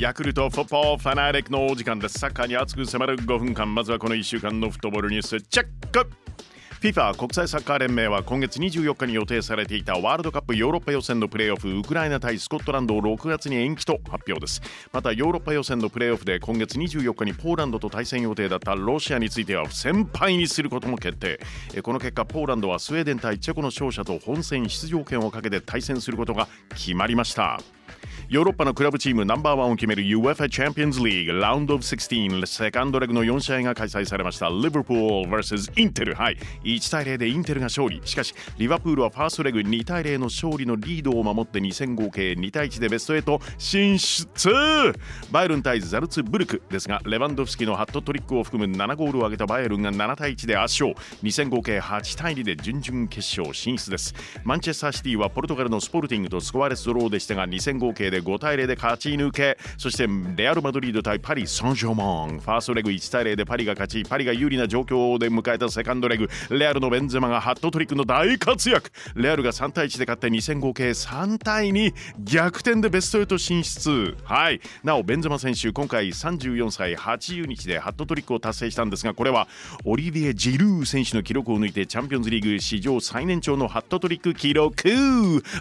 [0.00, 2.18] ヤクルトフォッポーファナリックのお時間です。
[2.18, 3.74] サッカーに熱く迫る5分間。
[3.74, 6.08] まずはこの1週間のフットボールニュースチェック。
[6.80, 14.62] FIFA 国際サッカー連盟は今月24日に予定されていたワールドカップヨーロッパ予選のプレーオフウクライナ対スコットランドを6月に延期と発表です。
[14.90, 21.40] またヨーロッパ予選のプレーオフで今月24日にポーランドと対戦予定だったロシアについては不戦敗にすることも決定。
[21.82, 27.60] この結果ポーランドはスウェーデン対チェコの勝者と本戦出場権をかけて対戦することが決まりました。
[28.30, 34.48] ヨーロッパのクラブチームナンバーワンを決める UFA チャンピオンズリーグラウンドオブ16セカンドレグの4試合が開催されました。
[34.50, 36.36] リバプール vs インテルはい。
[36.62, 38.00] 1対0でインテルが勝利。
[38.04, 44.48] しかしリバプールはファーストレグ2対0の勝利のリードを守って2戦合計2対1でベスト8進出。
[45.32, 46.62] バイルン対ザルツブルク。
[46.70, 50.94] ですがレバンドフスキのハットトリックを含む7ゴールを挙げたバイエルンが7対1で圧勝。
[51.24, 54.14] 2戦合計8対2で準々決勝進出です。
[54.44, 62.40] マンチェスターシティはポルトガルのスポルティングとスコアレスドローでしたが2戦合計で5対0で勝ち抜けそしてレアル・マドリード対パリ・サンジョーマン。
[62.40, 66.28] ファーストレグ1対0でパリが勝ちパリが有利な状況で迎えたセカンドレグ。
[66.50, 68.90] レアルのベンゼマがハットトリックの大活躍。
[69.14, 74.16] レアルが3対1で勝って2戦合計3対2逆転でベスト8進出。
[74.24, 74.60] はい。
[74.84, 79.48] なおベンゼマ選手今回34歳80日でハットトリックを達成したんですがこれは
[79.84, 84.90] オリビエ・ジルー選手の記録を抜いてチャンピオンズリーグ史上最年長のハットトリック記録。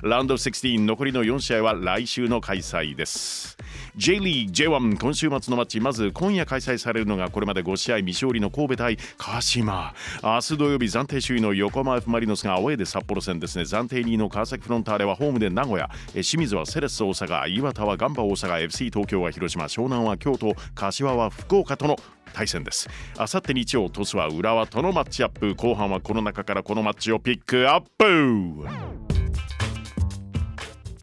[0.03, 3.59] ラウンド16残りの4試合は来週の開催です。
[3.95, 9.93] J リーグ J1 今週末のマッチまず今夜開催されるのがこれまで5試合未勝利の神戸対鹿島。
[10.23, 13.65] 明日土曜日暫定首位の横浜 F・ マリノスがアウェーで札幌戦ですね。
[13.65, 15.91] 暫定2位の川崎フロンターレはホームで名古屋。
[16.13, 18.63] 清水はセレッソ大阪岩田はガンバ大阪。
[18.63, 21.97] FC 東京は広島湘南は京都柏は福岡との
[22.33, 22.89] 対戦です。
[23.15, 25.53] あさって日曜鳥栖は浦和とのマッチアップ。
[25.53, 28.88] 後半はこの中からこのマッチをピックアップ。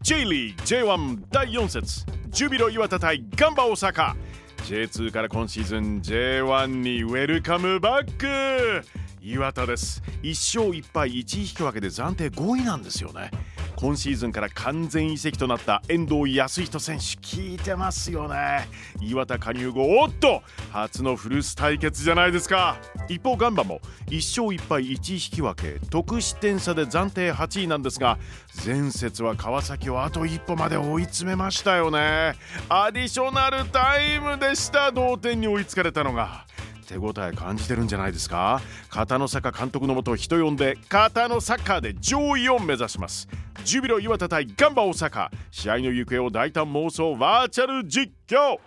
[0.07, 2.05] J リーグ J1 第4節。
[2.29, 4.15] ジュビロ磐田対ガンバ大阪。
[4.59, 8.87] J2 から今シーズン J1 にウェルカムバック。
[9.21, 10.01] 岩田です。
[10.23, 13.31] 1勝1敗1引き分けで暫定5位なんですよね。
[13.75, 17.03] 今シーズンから完全移籍となった遠藤康人選手。
[17.03, 18.69] 聞いてますよね。
[19.01, 20.41] 岩田加入後おっと！
[20.71, 22.77] 初のフルス対決じゃないですか。
[23.09, 28.17] 一方ガンバも1勝1敗1引き分け得失点差で暫定8位なんですが
[28.65, 32.33] 前節は川崎をあと一歩まで追い詰めましたよね。
[32.69, 34.91] アディショナルタイムでした。
[34.91, 36.45] 同点に追いつかれたのが
[36.87, 38.61] 手応え感じてるんじゃないですか。
[38.89, 43.27] 片野坂監督のもと人呼んで片野サッカーで上位を目指します。
[43.63, 45.29] ジュビロ磐田対ガンバ大阪。
[45.51, 48.57] 試合の行方を大胆妄想バーチャル実況。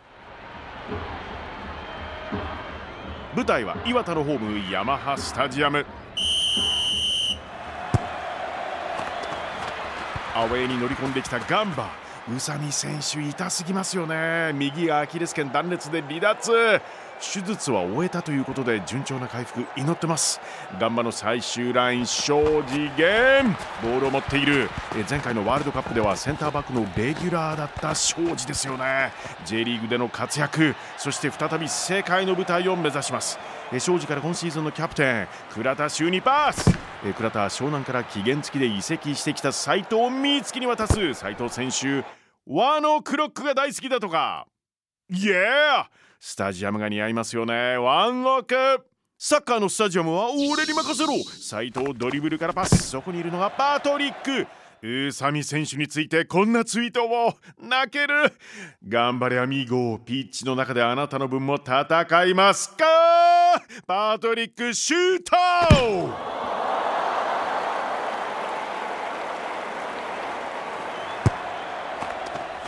[3.36, 5.86] 舞台は岩田のホームヤマハスタジアム。
[10.34, 11.90] アウェーに乗り込んできたガンバ。
[12.28, 14.52] 宇佐美選手痛すぎますよね。
[14.54, 16.80] 右アキレス腱断裂で離脱。
[17.20, 20.40] 手術は終えたということで順調な回復祈ってます。
[20.80, 24.70] ガンバの最終ライン庄司源ボールを持っている。
[25.08, 29.12] 前回のワールドカップではセンターバックのレギュラーだった庄司ですよね。
[29.44, 30.74] J リーグでの活躍。
[30.96, 33.38] そして再び世界の舞台を目指します。
[33.78, 36.70] 庄司から今シーズンのキャプテン倉田修にパス。
[37.16, 41.14] 倉田湘南から期限付きで移籍してきた斉藤美月に渡す。
[41.14, 42.04] 斉藤選手
[42.46, 44.46] 和のクロックが大好きだとか。
[45.10, 45.84] イエー
[46.20, 47.78] スタジアムが似合いますよね。
[47.78, 48.54] ワンオク。
[49.18, 51.14] サッカーのスタジアムは俺に任せろ。
[51.24, 52.90] 斉藤ドリブルからパス。
[52.90, 54.46] そこにいるのがパトリック。
[54.82, 57.34] 宇佐美選手についてこんなツイートを。
[57.58, 58.34] 泣ける。
[58.86, 59.98] 頑張れアミーゴ。
[59.98, 62.84] ピッチの中であなたの分も戦いますか。
[63.86, 65.36] パトリックシュート。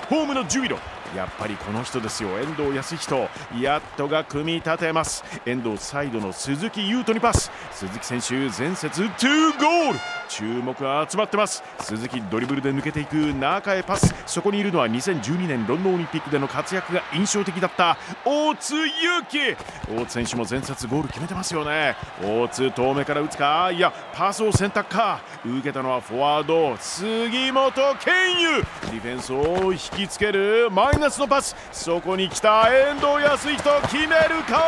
[0.08, 0.78] ホームのジュビロ。
[1.14, 2.30] やっぱりこの人ですよ。
[2.38, 3.28] 遠藤康人
[3.60, 5.24] やっとが組み立てます。
[5.44, 7.50] 遠藤サイドの鈴木優斗にパス。
[7.72, 9.98] 鈴木選手前節2ゴール。
[10.28, 11.62] 注目が集まってます。
[11.80, 14.14] 鈴木ドリブルで抜けていく中へパス。
[14.26, 19.56] そこにいるのは2012年ロンドンオリンピックでの活躍が印象的だった大津祐樹
[19.94, 21.96] 大津選手も前節ゴール決めてますよね。
[22.22, 23.70] 大津遠目から打つか。
[23.72, 25.20] いやパスを選択か。
[25.44, 30.70] 受けたのはフォワード杉本健佑ディフェンスを引きつける。
[30.70, 31.56] マイナスのパス。
[31.72, 34.62] そこに来た遠藤康人決めるか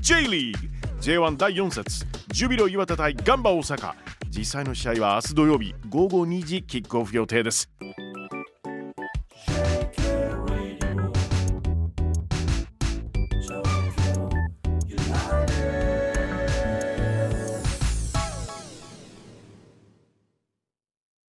[0.00, 0.68] ？J リーグ
[1.00, 2.06] J1 第4節。
[2.28, 3.92] ジュビロ磐田対ガンバ大阪。
[4.30, 5.74] 実際の試合は明日土曜日。
[5.88, 7.70] 午後2時キックオフ予定です。